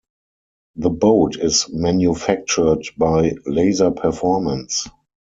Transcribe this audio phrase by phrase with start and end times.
[0.77, 4.87] The boat is manufactured by Laser Performance.